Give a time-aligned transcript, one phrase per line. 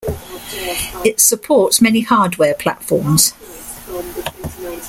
[1.05, 3.33] It supports many hardware platforms.